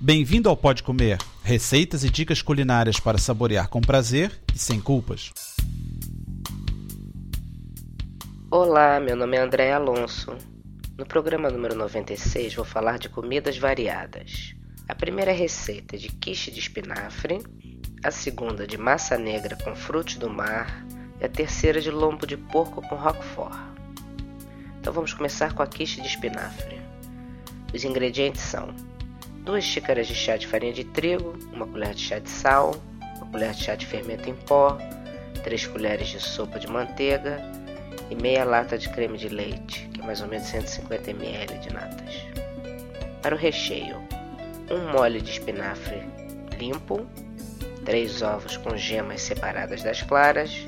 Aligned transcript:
Bem-vindo 0.00 0.48
ao 0.48 0.56
Pode 0.56 0.84
Comer, 0.84 1.18
receitas 1.42 2.04
e 2.04 2.08
dicas 2.08 2.40
culinárias 2.40 3.00
para 3.00 3.18
saborear 3.18 3.68
com 3.68 3.80
prazer 3.80 4.30
e 4.54 4.56
sem 4.56 4.80
culpas. 4.80 5.32
Olá, 8.48 9.00
meu 9.00 9.16
nome 9.16 9.36
é 9.36 9.40
André 9.40 9.72
Alonso. 9.72 10.36
No 10.96 11.04
programa 11.04 11.50
número 11.50 11.74
96 11.74 12.54
vou 12.54 12.64
falar 12.64 13.00
de 13.00 13.08
comidas 13.08 13.58
variadas. 13.58 14.54
A 14.88 14.94
primeira 14.94 15.32
receita 15.32 15.96
é 15.96 15.98
de 15.98 16.10
quiche 16.10 16.52
de 16.52 16.60
espinafre, 16.60 17.42
a 18.04 18.12
segunda 18.12 18.68
de 18.68 18.78
massa 18.78 19.18
negra 19.18 19.56
com 19.56 19.74
frutos 19.74 20.14
do 20.14 20.30
mar 20.30 20.86
e 21.20 21.24
a 21.24 21.28
terceira 21.28 21.80
de 21.80 21.90
lombo 21.90 22.24
de 22.24 22.36
porco 22.36 22.80
com 22.82 22.94
roquefort. 22.94 23.58
Então 24.78 24.92
vamos 24.92 25.12
começar 25.12 25.54
com 25.54 25.62
a 25.62 25.66
quiche 25.66 26.00
de 26.00 26.06
espinafre. 26.06 26.80
Os 27.74 27.82
ingredientes 27.82 28.42
são 28.42 28.72
2 29.48 29.64
xícaras 29.64 30.06
de 30.06 30.14
chá 30.14 30.36
de 30.36 30.46
farinha 30.46 30.74
de 30.74 30.84
trigo, 30.84 31.32
uma 31.54 31.66
colher 31.66 31.94
de 31.94 32.02
chá 32.02 32.18
de 32.18 32.28
sal, 32.28 32.76
uma 33.16 33.24
colher 33.30 33.52
de 33.52 33.64
chá 33.64 33.74
de 33.74 33.86
fermento 33.86 34.28
em 34.28 34.34
pó, 34.34 34.76
3 35.42 35.66
colheres 35.68 36.08
de 36.08 36.20
sopa 36.20 36.58
de 36.58 36.68
manteiga 36.68 37.40
e 38.10 38.14
meia 38.14 38.44
lata 38.44 38.76
de 38.76 38.90
creme 38.90 39.16
de 39.16 39.30
leite, 39.30 39.88
que 39.88 40.02
é 40.02 40.04
mais 40.04 40.20
ou 40.20 40.28
menos 40.28 40.46
150 40.48 41.12
ml 41.12 41.58
de 41.60 41.72
natas. 41.72 42.14
Para 43.22 43.34
o 43.34 43.38
recheio, 43.38 43.96
um 44.70 44.92
mole 44.92 45.18
de 45.22 45.30
espinafre 45.30 46.02
limpo, 46.58 47.06
3 47.86 48.20
ovos 48.20 48.58
com 48.58 48.76
gemas 48.76 49.22
separadas 49.22 49.82
das 49.82 50.02
claras, 50.02 50.62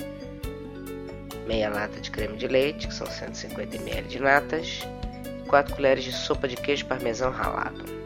meia 1.47 1.69
lata 1.69 2.01
de 2.01 2.11
creme 2.11 2.39
de 2.39 2.49
leite, 2.49 2.89
que 2.89 2.95
são 2.95 3.07
150 3.07 3.77
ml 3.77 4.09
de 4.09 4.19
natas, 4.19 4.81
e 5.45 5.47
4 5.47 5.77
colheres 5.77 6.03
de 6.03 6.13
sopa 6.13 6.49
de 6.49 6.57
queijo 6.57 6.87
parmesão 6.87 7.31
ralado. 7.31 8.01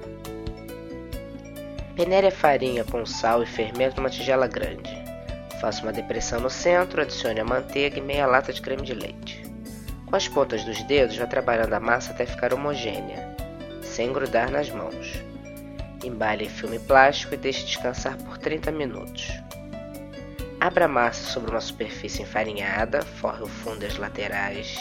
Peneire 1.97 2.27
a 2.27 2.31
farinha 2.33 2.83
com 2.83 3.07
sal 3.07 3.41
e 3.45 3.47
fermento 3.47 3.99
numa 3.99 4.11
tigela 4.11 4.49
grande. 4.49 4.91
Faça 5.61 5.81
uma 5.83 5.93
depressão 5.93 6.41
no 6.41 6.51
centro, 6.51 7.01
adicione 7.01 7.39
a 7.39 7.45
manteiga 7.45 7.99
e 7.99 8.03
meia 8.03 8.27
lata 8.27 8.53
de 8.53 8.61
creme 8.61 8.83
de 8.83 8.93
leite. 8.93 9.45
Com 10.05 10.17
as 10.17 10.27
pontas 10.27 10.65
dos 10.65 10.83
dedos, 10.83 11.17
vá 11.17 11.27
trabalhando 11.27 11.73
a 11.73 11.79
massa 11.79 12.11
até 12.11 12.27
ficar 12.27 12.53
homogênea, 12.53 13.37
sem 13.81 14.13
grudar 14.13 14.51
nas 14.51 14.69
mãos. 14.71 15.23
Embale 16.03 16.47
em 16.47 16.49
filme 16.49 16.81
plástico 16.81 17.35
e 17.35 17.39
deixe 17.39 17.65
descansar 17.65 18.17
por 18.17 18.39
30 18.39 18.73
minutos. 18.73 19.29
Abra 20.61 20.87
a 20.87 20.89
massa 20.89 21.31
sobre 21.31 21.53
uma 21.53 21.61
superfície 21.61 22.23
enfarinhada, 22.23 23.03
forre 23.03 23.45
o 23.45 23.47
fundo 23.47 23.85
e 23.85 23.87
as 23.87 23.97
laterais 23.99 24.77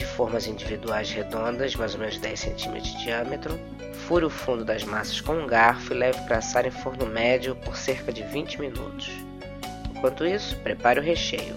de 0.00 0.06
formas 0.06 0.46
individuais 0.46 1.10
redondas, 1.10 1.76
mais 1.76 1.92
ou 1.92 2.00
menos 2.00 2.16
10 2.16 2.40
cm 2.40 2.80
de 2.80 3.04
diâmetro. 3.04 3.60
Fure 4.06 4.24
o 4.24 4.30
fundo 4.30 4.64
das 4.64 4.82
massas 4.82 5.20
com 5.20 5.34
um 5.34 5.46
garfo 5.46 5.92
e 5.92 5.96
leve 5.96 6.18
para 6.22 6.38
assar 6.38 6.64
em 6.66 6.70
forno 6.70 7.04
médio 7.04 7.54
por 7.56 7.76
cerca 7.76 8.10
de 8.10 8.22
20 8.22 8.58
minutos. 8.62 9.10
Enquanto 9.94 10.26
isso, 10.26 10.56
prepare 10.60 10.98
o 10.98 11.02
recheio. 11.02 11.54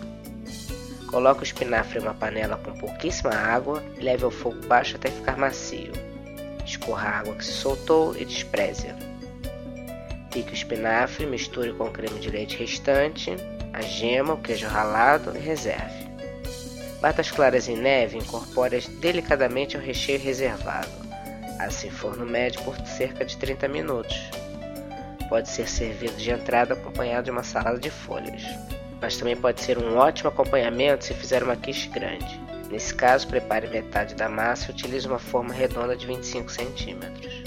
Coloque 1.08 1.42
o 1.42 1.44
espinafre 1.44 2.00
em 2.00 2.02
uma 2.02 2.14
panela 2.14 2.58
com 2.58 2.74
pouquíssima 2.74 3.34
água 3.34 3.82
e 3.98 4.04
leve 4.04 4.26
ao 4.26 4.32
fogo 4.32 4.60
baixo 4.68 4.98
até 4.98 5.10
ficar 5.10 5.38
macio. 5.38 5.94
Escorra 6.66 7.08
a 7.08 7.20
água 7.20 7.36
que 7.36 7.46
se 7.46 7.54
soltou 7.54 8.14
e 8.18 8.26
despreze-a. 8.26 8.94
Pique 10.32 10.52
o 10.52 10.54
espinafre, 10.54 11.26
misture 11.26 11.72
com 11.72 11.86
o 11.86 11.92
creme 11.92 12.20
de 12.20 12.30
leite 12.30 12.58
restante, 12.58 13.38
a 13.72 13.82
gema, 13.82 14.34
o 14.34 14.42
queijo 14.42 14.68
ralado 14.68 15.32
e 15.34 15.40
reserve. 15.40 16.03
Bata 17.04 17.20
as 17.20 17.30
claras 17.30 17.68
em 17.68 17.76
neve 17.76 18.18
incorpore-as 18.18 18.88
delicadamente 18.88 19.76
ao 19.76 19.84
recheio 19.84 20.22
reservado. 20.22 20.88
Assim 21.60 21.90
forno 21.90 22.26
médio 22.26 22.62
por 22.64 22.78
cerca 22.88 23.26
de 23.26 23.36
30 23.36 23.68
minutos. 23.68 24.16
Pode 25.28 25.50
ser 25.50 25.68
servido 25.68 26.16
de 26.16 26.32
entrada 26.32 26.76
acompanhado 26.76 27.26
de 27.26 27.32
uma 27.32 27.44
salada 27.44 27.78
de 27.78 27.90
folhas. 27.90 28.44
Mas 29.02 29.18
também 29.18 29.36
pode 29.36 29.60
ser 29.60 29.78
um 29.78 29.98
ótimo 29.98 30.30
acompanhamento 30.30 31.04
se 31.04 31.14
fizer 31.14 31.44
uma 31.44 31.58
quiche 31.58 31.90
grande. 31.90 32.40
Nesse 32.72 32.96
caso, 32.96 33.28
prepare 33.28 33.68
metade 33.68 34.16
da 34.16 34.30
massa 34.30 34.72
e 34.72 34.74
utilize 34.74 35.06
uma 35.06 35.20
forma 35.20 35.54
redonda 35.54 35.98
de 35.98 36.08
25 36.08 36.50
centímetros. 36.50 37.44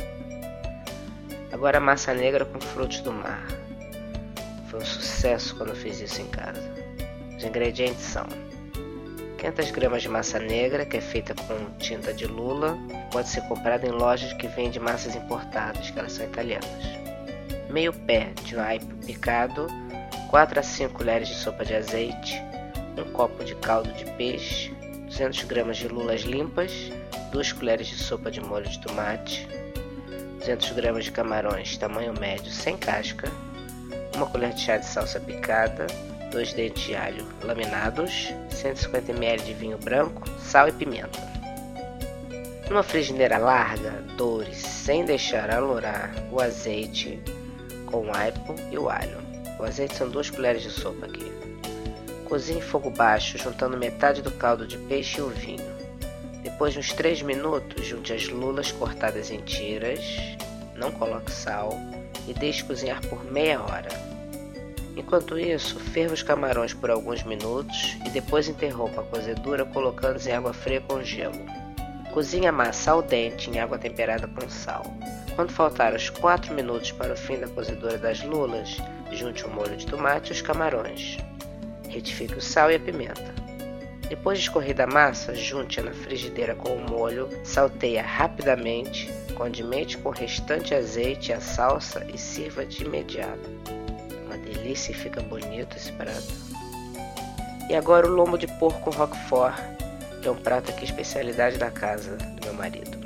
Agora 1.51 1.81
massa 1.81 2.13
negra 2.13 2.45
com 2.45 2.61
frutos 2.61 3.01
do 3.01 3.11
mar. 3.11 3.47
Foi 4.69 4.81
um 4.81 4.85
sucesso 4.85 5.57
quando 5.57 5.75
fiz 5.75 5.99
isso 5.99 6.21
em 6.21 6.27
casa. 6.27 6.61
Os 7.35 7.43
ingredientes 7.43 8.03
são 8.03 8.27
500 9.47 9.71
gramas 9.71 10.03
de 10.03 10.09
massa 10.09 10.41
negra, 10.41 10.85
que 10.85 10.97
é 10.97 11.01
feita 11.01 11.33
com 11.33 11.79
tinta 11.79 12.13
de 12.13 12.27
lula, 12.27 12.77
pode 13.13 13.29
ser 13.29 13.43
comprada 13.43 13.87
em 13.87 13.93
lojas 13.93 14.33
que 14.33 14.49
vendem 14.49 14.81
massas 14.81 15.15
importadas, 15.15 15.89
que 15.89 15.97
elas 15.97 16.13
são 16.13 16.27
italianas. 16.27 16.67
Meio 17.71 17.93
pé 17.93 18.33
de 18.43 18.59
aipo 18.59 18.93
picado, 19.07 19.69
4 20.31 20.59
a 20.59 20.63
5 20.65 20.93
colheres 20.93 21.29
de 21.29 21.35
sopa 21.37 21.65
de 21.65 21.77
azeite, 21.77 22.43
um 22.99 23.05
copo 23.13 23.45
de 23.45 23.55
caldo 23.57 23.93
de 23.93 24.05
peixe, 24.13 24.75
200 25.07 25.45
gramas 25.45 25.77
de 25.77 25.87
lulas 25.87 26.23
limpas, 26.23 26.73
2 27.31 27.53
colheres 27.53 27.87
de 27.87 27.99
sopa 27.99 28.33
de 28.33 28.41
molho 28.41 28.69
de 28.69 28.81
tomate, 28.81 29.47
200 30.41 30.73
gramas 30.73 31.05
de 31.05 31.13
camarões 31.13 31.77
tamanho 31.77 32.13
médio 32.19 32.51
sem 32.51 32.77
casca, 32.77 33.31
uma 34.17 34.27
colher 34.27 34.53
de 34.55 34.63
chá 34.63 34.77
de 34.77 34.87
salsa 34.87 35.21
picada, 35.21 35.87
2 36.37 36.53
dentes 36.53 36.83
de 36.83 36.95
alho 36.95 37.27
laminados, 37.43 38.31
150 38.51 39.11
ml 39.11 39.43
de 39.43 39.55
vinho 39.55 39.79
branco, 39.79 40.29
sal 40.39 40.69
e 40.69 40.73
pimenta. 40.73 41.19
Numa 42.69 42.83
frigideira 42.83 43.39
larga, 43.39 44.05
doure 44.19 44.55
sem 44.55 45.07
deixar 45.07 45.51
alourar 45.51 46.13
o 46.31 46.39
azeite 46.39 47.19
com 47.87 48.09
o 48.09 48.15
aipo 48.15 48.55
e 48.71 48.77
o 48.77 48.91
alho. 48.91 49.17
O 49.59 49.65
azeite 49.65 49.97
são 49.97 50.11
2 50.11 50.29
colheres 50.29 50.63
de 50.63 50.71
sopa 50.71 51.07
aqui. 51.07 51.33
Cozinhe 52.27 52.59
em 52.59 52.63
fogo 52.63 52.91
baixo, 52.91 53.39
juntando 53.39 53.79
metade 53.79 54.21
do 54.21 54.31
caldo 54.31 54.67
de 54.67 54.77
peixe 54.77 55.21
e 55.21 55.23
o 55.23 55.31
vinho. 55.31 55.75
Depois 56.43 56.75
de 56.75 56.81
uns 56.81 56.93
3 56.93 57.23
minutos, 57.23 57.87
junte 57.87 58.13
as 58.13 58.29
lulas 58.29 58.71
cortadas 58.73 59.31
em 59.31 59.41
tiras, 59.41 60.01
não 60.75 60.93
coloque 60.93 61.33
sal 61.33 61.71
e 62.29 62.35
deixe 62.35 62.63
cozinhar 62.63 63.01
por 63.09 63.25
meia 63.25 63.59
hora. 63.63 64.06
Enquanto 64.97 65.39
isso, 65.39 65.79
ferva 65.79 66.15
os 66.15 66.23
camarões 66.23 66.73
por 66.73 66.91
alguns 66.91 67.23
minutos 67.23 67.99
e 68.07 68.09
depois 68.09 68.49
interrompa 68.49 69.03
a 69.03 69.05
cozedura 69.05 69.67
colocando-os 69.67 70.27
em 70.27 70.33
água 70.33 70.55
fria 70.55 70.81
com 70.81 71.03
gelo. 71.03 71.39
Cozinhe 72.13 72.47
a 72.47 72.53
massa 72.53 72.93
ao 72.93 73.03
dente 73.03 73.51
em 73.51 73.61
água 73.61 73.77
temperada 73.77 74.27
com 74.27 74.49
sal. 74.49 74.83
Quando 75.35 75.53
faltar 75.53 75.95
os 75.95 76.09
4 76.09 76.55
minutos 76.55 76.93
para 76.93 77.13
o 77.13 77.17
fim 77.17 77.39
da 77.39 77.47
cozedura 77.47 77.99
das 77.99 78.23
lulas, 78.23 78.79
junte 79.13 79.45
o 79.45 79.51
molho 79.51 79.77
de 79.77 79.85
tomate 79.85 80.31
e 80.31 80.33
os 80.33 80.41
camarões. 80.41 81.19
Retifique 81.87 82.39
o 82.39 82.41
sal 82.41 82.71
e 82.71 82.77
a 82.77 82.81
pimenta. 82.81 83.35
Depois 84.09 84.39
de 84.39 84.45
escorrida 84.45 84.85
a 84.85 84.87
massa, 84.87 85.35
junte-a 85.35 85.83
na 85.83 85.93
frigideira 85.93 86.55
com 86.55 86.71
o 86.71 86.91
molho, 86.91 87.29
salteie 87.45 87.99
rapidamente, 87.99 89.13
condimente 89.35 89.99
com 89.99 90.09
o 90.09 90.13
restante 90.13 90.75
azeite 90.75 91.33
e 91.33 91.35
a 91.35 91.41
salsa 91.41 92.07
e 92.13 92.17
sirva 92.17 92.65
de 92.65 92.83
imediato. 92.83 93.86
Delícia 94.57 94.93
e 94.93 94.95
fica 94.95 95.21
bonito 95.21 95.77
esse 95.77 95.93
prato. 95.93 96.35
E 97.69 97.75
agora 97.75 98.07
o 98.07 98.11
lombo 98.11 98.39
de 98.39 98.47
porco 98.47 98.91
roquefort, 98.91 99.57
que 100.23 100.29
é 100.29 100.31
um 100.31 100.37
prato 100.37 100.71
aqui 100.71 100.85
especialidade 100.85 101.59
da 101.59 101.71
casa 101.71 102.17
do 102.17 102.47
meu 102.47 102.55
marido. 102.55 102.97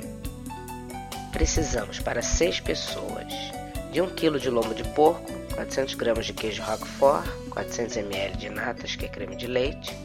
Precisamos 1.31 1.99
para 1.99 2.21
6 2.21 2.59
pessoas 2.61 3.33
de 3.91 4.01
1 4.01 4.09
kg 4.15 4.39
de 4.39 4.49
lombo 4.49 4.73
de 4.73 4.83
porco, 4.89 5.31
400 5.55 5.95
gramas 5.95 6.25
de 6.25 6.33
queijo 6.33 6.63
roquefort, 6.63 7.27
400 7.49 7.97
ml 7.97 8.37
de 8.37 8.49
natas, 8.49 8.95
que 8.95 9.05
é 9.05 9.09
creme 9.09 9.35
de 9.35 9.47
leite, 9.47 9.95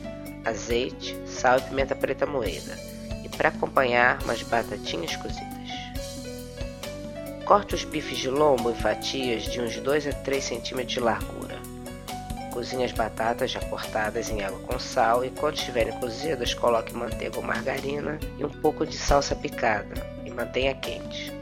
azeite, 0.45 1.17
sal 1.27 1.59
e 1.59 1.63
pimenta 1.63 1.95
preta 1.95 2.27
moída. 2.27 2.77
E 3.25 3.29
para 3.29 3.51
acompanhar, 3.51 4.23
umas 4.23 4.43
batatinhas 4.43 5.15
cozidas. 5.17 5.56
Corte 7.47 7.77
os 7.77 7.85
bifes 7.85 8.19
de 8.19 8.29
lombo 8.29 8.73
em 8.73 8.75
fatias 8.75 9.45
de 9.45 9.61
uns 9.61 9.77
2 9.77 10.09
a 10.09 10.13
3 10.13 10.43
centímetros 10.43 10.95
de 10.95 10.99
largura. 10.99 11.57
Cozinhe 12.53 12.83
as 12.83 12.91
batatas 12.91 13.53
já 13.53 13.61
cortadas 13.61 14.29
em 14.29 14.43
água 14.43 14.59
com 14.67 14.77
sal 14.81 15.25
e 15.25 15.31
quando 15.31 15.55
estiverem 15.55 15.97
cozidas, 16.01 16.55
coloque 16.55 16.93
manteiga 16.93 17.37
ou 17.37 17.45
margarina 17.45 18.19
e 18.37 18.45
um 18.45 18.51
pouco 18.51 18.85
de 18.85 18.97
salsa 18.97 19.37
picada 19.37 19.95
e 20.25 20.31
mantenha 20.31 20.75
quente. 20.75 21.33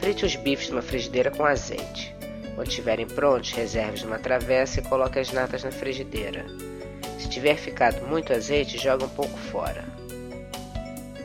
Frite 0.00 0.26
os 0.26 0.34
bifes 0.34 0.70
numa 0.70 0.82
frigideira 0.82 1.30
com 1.30 1.44
azeite. 1.44 2.12
Quando 2.56 2.66
estiverem 2.66 3.06
prontos, 3.06 3.52
reserve 3.52 4.02
numa 4.02 4.18
travessa 4.18 4.80
e 4.80 4.82
coloque 4.82 5.20
as 5.20 5.30
natas 5.30 5.62
na 5.62 5.70
frigideira. 5.70 6.44
Se 7.16 7.28
tiver 7.28 7.54
ficado 7.54 8.04
muito 8.08 8.32
azeite, 8.32 8.76
jogue 8.76 9.04
um 9.04 9.08
pouco 9.08 9.38
fora. 9.38 9.84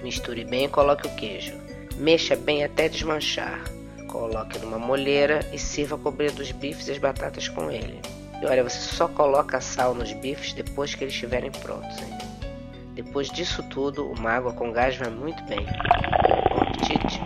Misture 0.03 0.45
bem 0.45 0.65
e 0.65 0.69
coloque 0.69 1.07
o 1.07 1.15
queijo. 1.15 1.64
Mexa 1.97 2.35
bem 2.35 2.63
até 2.63 2.89
desmanchar. 2.89 3.61
Coloque 4.07 4.59
numa 4.59 4.77
molheira 4.77 5.39
e 5.51 5.59
sirva 5.59 5.97
cobrindo 5.97 6.41
os 6.41 6.51
bifes 6.51 6.87
e 6.87 6.91
as 6.91 6.97
batatas 6.97 7.47
com 7.47 7.71
ele. 7.71 7.99
E 8.41 8.45
olha, 8.45 8.63
você 8.63 8.77
só 8.77 9.07
coloca 9.07 9.61
sal 9.61 9.95
nos 9.95 10.11
bifes 10.13 10.53
depois 10.53 10.93
que 10.93 11.03
eles 11.03 11.13
estiverem 11.13 11.51
prontos. 11.51 11.97
Hein? 12.01 12.17
Depois 12.93 13.29
disso 13.29 13.63
tudo, 13.63 14.09
uma 14.11 14.31
água 14.31 14.53
com 14.53 14.71
gás 14.71 14.95
vai 14.97 15.09
muito 15.09 15.43
bem. 15.43 15.65
Bom 15.65 16.61
apetite! 16.61 17.21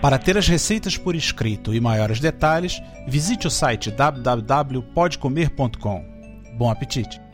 Para 0.00 0.18
ter 0.18 0.36
as 0.36 0.46
receitas 0.46 0.96
por 0.96 1.14
escrito 1.14 1.74
e 1.74 1.80
maiores 1.80 2.20
detalhes, 2.20 2.80
visite 3.06 3.46
o 3.46 3.50
site 3.50 3.90
www.podcomer.com. 3.90 6.04
Bom 6.56 6.70
apetite! 6.70 7.25